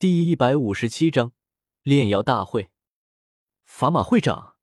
[0.00, 1.34] 第一百五十七章
[1.82, 2.70] 炼药大会。
[3.66, 4.56] 法马会长，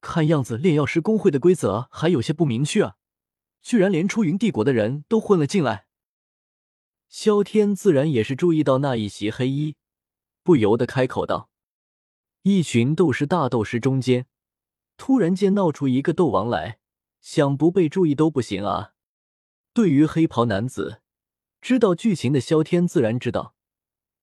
[0.00, 2.96] 看样子炼药师工会的规则还有些不明确啊，
[3.60, 5.88] 居然连出云帝国的人都混了进来。
[7.08, 9.74] 萧天自然也是注意到那一袭黑衣，
[10.44, 11.50] 不由得开口道
[12.42, 14.28] ：“一群斗师大斗师中间，
[14.96, 16.78] 突然间闹出一个斗王来，
[17.20, 18.92] 想不被注意都不行啊！”
[19.74, 21.02] 对于黑袍男子，
[21.60, 23.55] 知道剧情的萧天自然知道。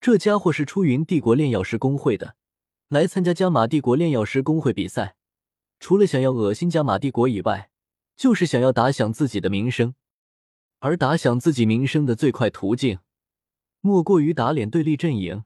[0.04, 2.36] 这家伙是出云帝国炼药师工会的，
[2.90, 5.16] 来参加加玛帝国炼药师工会比赛，
[5.80, 7.70] 除了想要恶心加玛帝国以外，
[8.18, 9.96] 就是想要打响自己的名声。
[10.80, 13.00] 而打响自己名声的最快途径，
[13.80, 15.46] 莫过于打脸对立阵营，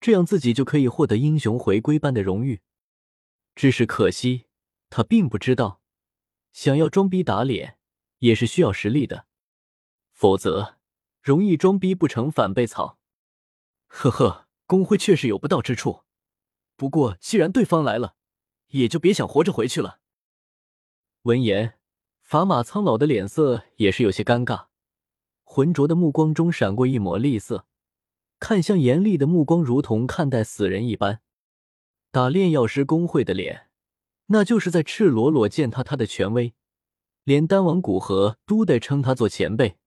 [0.00, 2.62] 这样自己就可以获得英雄回归般的荣誉。
[3.54, 4.46] 只是可惜，
[4.90, 5.80] 他并不知道，
[6.52, 7.78] 想要装逼打脸
[8.18, 9.26] 也是需要实力的，
[10.10, 10.78] 否则
[11.22, 12.98] 容易装逼不成反被草。
[13.98, 16.02] 呵呵，工会确实有不到之处，
[16.76, 18.14] 不过既然对方来了，
[18.68, 20.00] 也就别想活着回去了。
[21.22, 21.78] 闻言，
[22.22, 24.66] 法马苍老的脸色也是有些尴尬，
[25.44, 27.64] 浑浊的目光中闪过一抹厉色，
[28.38, 31.22] 看向严厉的目光如同看待死人一般。
[32.10, 33.70] 打炼药师工会的脸，
[34.26, 36.52] 那就是在赤裸裸践踏他的权威，
[37.24, 39.78] 连丹王古河都得称他做前辈。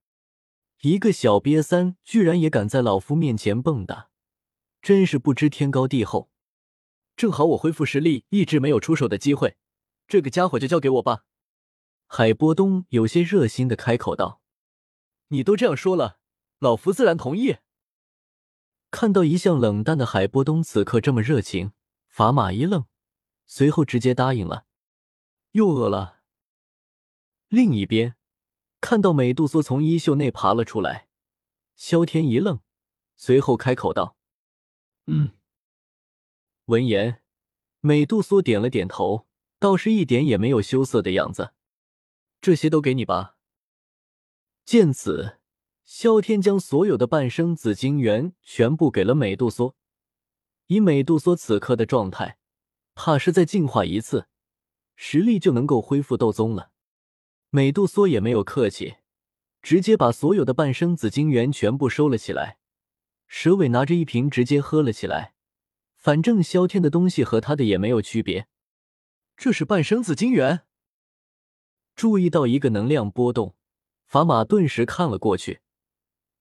[0.82, 4.08] 一个小瘪三居然也敢在老夫面前蹦跶，
[4.82, 6.32] 真是不知天高地厚。
[7.18, 9.58] 正好我恢复实力，一直没有出手的机会，
[10.08, 11.26] 这个家伙就交给我吧。
[12.08, 14.42] 海波东有些热心的开口道
[15.28, 16.20] ：“你都这样说了，
[16.60, 17.58] 老夫自然同意。”
[18.90, 21.74] 看到一向冷淡的海波东此刻这么热情，
[22.08, 22.86] 法马一愣，
[23.46, 24.66] 随后直接答应了。
[25.52, 26.22] 又饿了。
[27.50, 28.16] 另一边。
[28.82, 31.08] 看到美杜莎从衣袖内爬了出来，
[31.76, 32.60] 萧天一愣，
[33.16, 34.16] 随后开口道
[35.08, 35.32] ：“嗯。”
[36.66, 37.22] 闻言，
[37.82, 39.28] 美杜莎点了点头，
[39.60, 41.54] 倒是一点也没有羞涩的样子。
[42.42, 43.36] 这些都给你吧。
[44.64, 45.40] 见此，
[45.84, 49.76] 萧天将所有的半生紫晶元全部给了美杜莎。
[50.68, 52.38] 以美杜莎此刻的状态，
[52.94, 54.28] 怕是再进化一次，
[54.96, 56.72] 实力就能够恢复斗宗了。
[57.52, 58.98] 美杜莎也没有客气，
[59.62, 62.60] 直接把所有的半生紫晶元全部收了起来。
[63.28, 65.34] 蛇尾拿着一瓶直接喝了起来，
[65.96, 68.48] 反正萧天的东西和他的也没有区别。
[69.36, 70.62] 这是半生紫晶元。
[71.96, 73.56] 注意到一个能量波动，
[74.06, 75.62] 法玛顿时看了过去，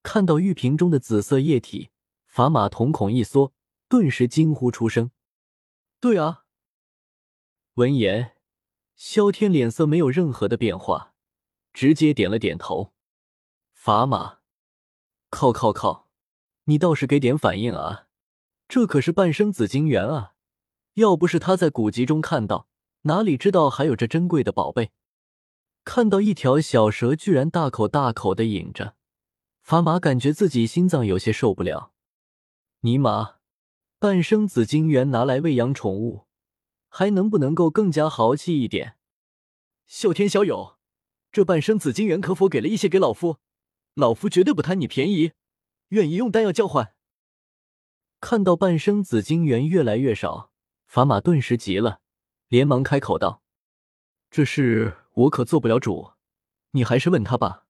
[0.02, 1.90] 看到玉瓶中的紫色液体，
[2.26, 3.54] 法玛瞳孔一缩，
[3.88, 5.10] 顿时惊呼出声
[6.00, 6.44] ：“对啊！”
[7.74, 8.37] 闻言。
[8.98, 11.14] 萧天脸色没有任何的变化，
[11.72, 12.92] 直接点了点头。
[13.72, 14.40] 砝码，
[15.30, 16.08] 靠靠靠！
[16.64, 18.08] 你倒是给点反应啊！
[18.66, 20.34] 这可是半生紫晶元啊！
[20.94, 22.66] 要不是他在古籍中看到，
[23.02, 24.90] 哪里知道还有这珍贵的宝贝？
[25.84, 28.96] 看到一条小蛇居然大口大口的饮着，
[29.64, 31.92] 砝码感觉自己心脏有些受不了。
[32.80, 33.36] 尼玛，
[34.00, 36.24] 半生紫晶元拿来喂养宠物！
[36.98, 38.98] 还能不能够更加豪气一点？
[39.88, 40.78] 啸天小友，
[41.30, 43.36] 这半生紫金元可否给了一些给老夫？
[43.94, 45.30] 老夫绝对不贪你便宜，
[45.90, 46.96] 愿意用丹药交换。
[48.18, 50.50] 看到半生紫金元越来越少，
[50.88, 52.00] 法马顿时急了，
[52.48, 53.44] 连忙开口道
[54.28, 56.14] ：“这事我可做不了主，
[56.72, 57.68] 你还是问他吧。”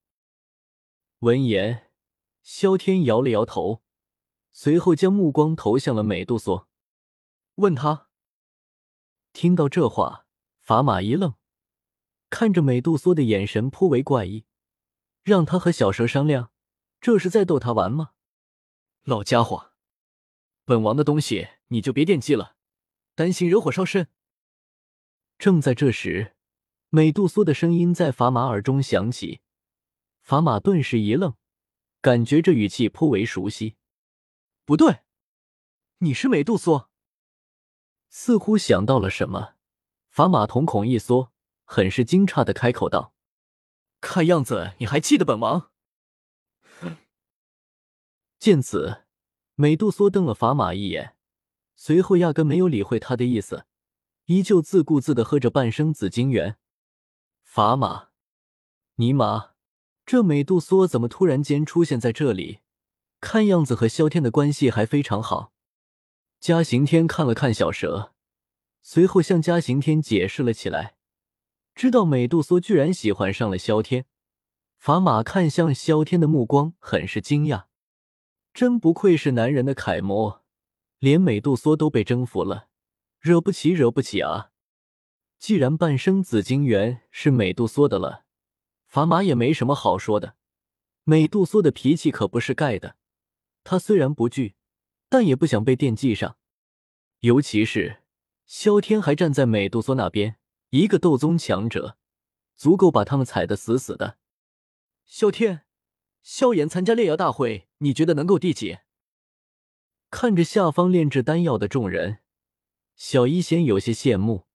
[1.21, 1.91] 闻言，
[2.43, 3.83] 萧天摇了摇头，
[4.53, 6.67] 随后将目光投向了美杜莎，
[7.57, 8.08] 问他。
[9.39, 10.27] 听到这话，
[10.63, 11.35] 法马一愣，
[12.29, 14.45] 看着美杜莎的眼神颇为怪异。
[15.23, 16.51] 让他和小蛇商量，
[17.01, 18.15] 这是在逗他玩吗？
[19.05, 19.75] 老家伙，
[20.65, 22.57] 本王的东西你就别惦记了，
[23.15, 24.09] 担心惹火烧身。
[25.39, 26.35] 正在这时，
[26.89, 29.43] 美杜莎的声音在法马耳中响起，
[30.21, 31.37] 法马顿时一愣，
[32.01, 33.77] 感觉这语气颇为熟悉。
[34.65, 35.03] 不对，
[35.99, 36.88] 你是美杜莎。
[38.21, 39.55] 似乎想到了什么，
[40.11, 41.31] 法马瞳孔一缩，
[41.65, 43.15] 很是惊诧的开口道
[44.03, 45.71] ：“看样子你还记得本王。”
[48.41, 49.05] 见此，
[49.55, 51.15] 美杜莎瞪了法马一眼，
[51.77, 53.67] 随后压根没有理会他的意思，
[54.25, 56.57] 依旧自顾自的喝着半生紫晶元。
[57.45, 58.09] 法马，
[58.97, 59.51] 尼玛，
[60.05, 62.59] 这美杜莎怎么突然间出现在这里？
[63.21, 65.53] 看样子和萧天的关系还非常好。
[66.41, 68.15] 嘉刑天看了看小蛇，
[68.81, 70.97] 随后向嘉刑天解释了起来。
[71.75, 74.07] 知道美杜莎居然喜欢上了萧天，
[74.77, 77.65] 法马看向萧天的目光很是惊讶。
[78.55, 80.45] 真不愧是男人的楷模，
[80.99, 82.69] 连美杜莎都被征服了，
[83.21, 84.51] 惹不起，惹不起啊！
[85.39, 88.25] 既然半生紫金元是美杜莎的了，
[88.87, 90.37] 法玛也没什么好说的。
[91.03, 92.97] 美杜莎的脾气可不是盖的，
[93.65, 94.57] 他虽然不惧，
[95.09, 96.37] 但也不想被惦记上。
[97.21, 98.03] 尤其是
[98.47, 100.37] 萧天还站在美杜莎那边，
[100.71, 101.97] 一个斗宗强者，
[102.57, 104.19] 足够把他们踩得死死的。
[105.05, 105.65] 萧天。
[106.21, 108.81] 萧炎参加炼药大会，你觉得能够第几？
[110.11, 112.19] 看着下方炼制丹药的众人，
[112.97, 114.47] 小医仙有些羡慕。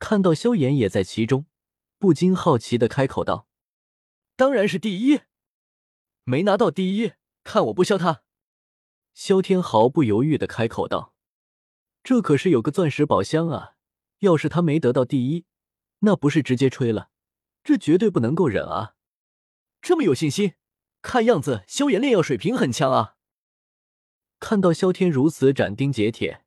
[0.00, 1.46] 看到萧炎也在其中，
[1.98, 3.46] 不禁好奇的开口道
[4.34, 5.20] ：“当然是第一，
[6.24, 7.12] 没拿到第一，
[7.44, 8.23] 看我不削他！”
[9.14, 11.14] 萧天毫不犹豫的开口道
[12.04, 13.76] ：“这可是有个钻石宝箱啊！
[14.18, 15.46] 要是他没得到第一，
[16.00, 17.10] 那不是直接吹了？
[17.62, 18.96] 这绝对不能够忍啊！
[19.80, 20.54] 这么有信心。”
[21.00, 23.16] 看样子，萧炎炼药水平很强啊！
[24.40, 26.44] 看到萧天如此斩钉截铁，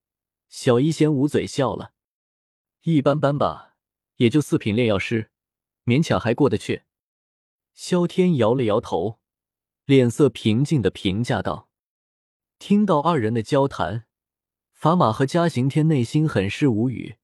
[0.50, 1.94] 小医仙捂嘴笑了。
[2.81, 3.75] 一般般吧，
[4.16, 5.30] 也就四品炼药师，
[5.86, 6.84] 勉强还过得去。
[7.74, 9.20] 萧天摇了摇头，
[9.86, 11.67] 脸色平静的评价道
[12.59, 14.06] ：“听到二人的交谈，
[14.74, 17.18] 法玛和嘉刑天内心很是无语。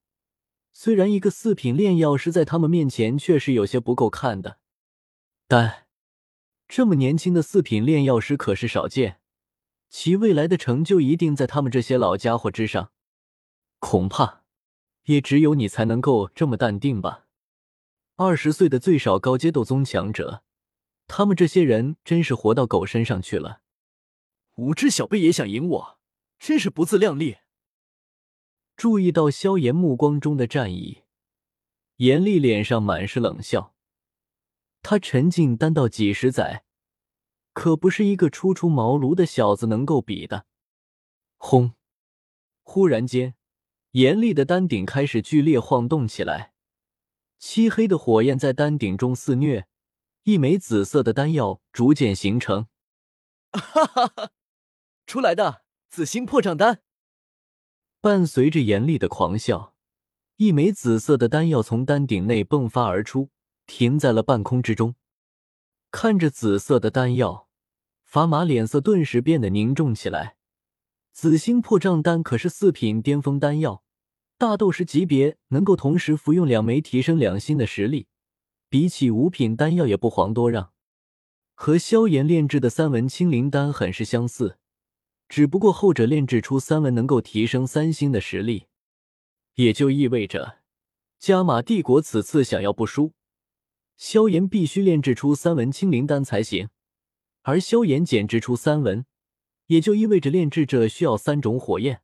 [0.72, 4.58] 虽然一个四品炼药师在他们面前确实有些不够看的，
[5.46, 5.86] 但……”
[6.66, 9.20] 这么年轻的四品炼药师可是少见，
[9.90, 12.90] 其未来的成就一定在他们这些老家伙之上。
[13.78, 14.44] 恐怕
[15.04, 17.26] 也只有你才能够这么淡定吧。
[18.16, 20.42] 二十岁的最少高阶斗宗强者，
[21.06, 23.60] 他们这些人真是活到狗身上去了。
[24.56, 25.98] 无知小辈也想赢我，
[26.38, 27.38] 真是不自量力。
[28.76, 31.02] 注意到萧炎目光中的战意，
[31.96, 33.74] 严厉脸上满是冷笑。
[34.82, 36.64] 他沉浸丹道几十载，
[37.52, 40.46] 可不是一个初出茅庐的小子能够比的。
[41.36, 41.74] 轰！
[42.62, 43.34] 忽然间，
[43.92, 46.52] 严厉的丹顶开始剧烈晃动起来，
[47.38, 49.66] 漆黑的火焰在丹顶中肆虐，
[50.22, 52.68] 一枚紫色的丹药逐渐形成。
[53.52, 54.30] 哈哈哈！
[55.06, 56.82] 出来的紫星破障丹。
[58.00, 59.74] 伴随着严厉的狂笑，
[60.36, 63.30] 一枚紫色的丹药从丹顶内迸发而出。
[63.66, 64.94] 停在了半空之中，
[65.90, 67.48] 看着紫色的丹药，
[68.02, 70.36] 法玛脸色顿时变得凝重起来。
[71.14, 73.82] 紫星破障丹可是四品巅峰丹药，
[74.36, 78.06] 大斗师级别能够同时服用两枚，提升两星的实力，
[78.68, 80.74] 比起五品丹药也不遑多让。
[81.54, 84.58] 和萧炎炼制的三文清灵丹很是相似，
[85.28, 88.66] 只不过后者炼制出三文能够提升三星的实力，
[89.54, 90.58] 也就意味着
[91.18, 93.12] 加玛帝国此次想要不输。
[93.96, 96.68] 萧炎必须炼制出三文清灵丹才行，
[97.42, 99.06] 而萧炎减制出三文，
[99.66, 102.02] 也就意味着炼制者需要三种火焰。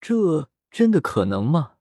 [0.00, 1.77] 这真的可能吗？